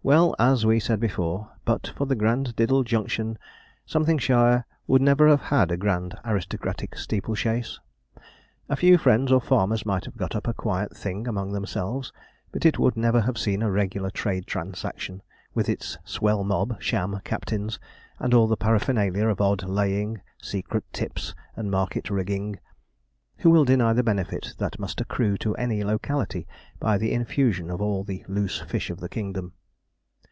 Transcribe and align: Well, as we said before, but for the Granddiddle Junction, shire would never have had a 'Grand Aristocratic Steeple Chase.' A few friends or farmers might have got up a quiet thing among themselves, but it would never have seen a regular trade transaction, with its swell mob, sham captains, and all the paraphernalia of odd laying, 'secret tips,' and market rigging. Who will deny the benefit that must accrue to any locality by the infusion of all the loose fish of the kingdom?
Well, 0.00 0.36
as 0.38 0.64
we 0.64 0.78
said 0.78 1.00
before, 1.00 1.50
but 1.64 1.88
for 1.88 2.06
the 2.06 2.14
Granddiddle 2.14 2.84
Junction, 2.84 3.36
shire 3.84 4.64
would 4.86 5.02
never 5.02 5.26
have 5.28 5.40
had 5.40 5.72
a 5.72 5.76
'Grand 5.76 6.16
Aristocratic 6.24 6.96
Steeple 6.96 7.34
Chase.' 7.34 7.80
A 8.68 8.76
few 8.76 8.96
friends 8.96 9.32
or 9.32 9.40
farmers 9.40 9.84
might 9.84 10.04
have 10.04 10.16
got 10.16 10.36
up 10.36 10.46
a 10.46 10.54
quiet 10.54 10.96
thing 10.96 11.26
among 11.26 11.50
themselves, 11.52 12.12
but 12.52 12.64
it 12.64 12.78
would 12.78 12.96
never 12.96 13.22
have 13.22 13.36
seen 13.36 13.60
a 13.60 13.72
regular 13.72 14.08
trade 14.08 14.46
transaction, 14.46 15.20
with 15.52 15.68
its 15.68 15.98
swell 16.04 16.44
mob, 16.44 16.80
sham 16.80 17.20
captains, 17.24 17.80
and 18.20 18.32
all 18.32 18.46
the 18.46 18.56
paraphernalia 18.56 19.26
of 19.26 19.40
odd 19.40 19.64
laying, 19.64 20.22
'secret 20.40 20.84
tips,' 20.92 21.34
and 21.56 21.72
market 21.72 22.08
rigging. 22.08 22.60
Who 23.38 23.50
will 23.50 23.64
deny 23.64 23.92
the 23.94 24.04
benefit 24.04 24.54
that 24.58 24.78
must 24.78 25.00
accrue 25.00 25.36
to 25.38 25.56
any 25.56 25.82
locality 25.82 26.46
by 26.78 26.98
the 26.98 27.12
infusion 27.12 27.68
of 27.68 27.82
all 27.82 28.04
the 28.04 28.24
loose 28.28 28.60
fish 28.60 28.90
of 28.90 29.00
the 29.00 29.08
kingdom? 29.08 29.52